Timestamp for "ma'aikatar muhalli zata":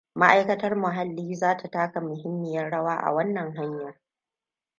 0.15-1.69